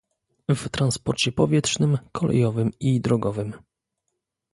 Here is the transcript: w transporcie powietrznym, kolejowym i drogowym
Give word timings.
w 0.49 0.69
transporcie 0.69 1.31
powietrznym, 1.31 1.97
kolejowym 2.13 2.71
i 2.79 3.01
drogowym 3.01 3.53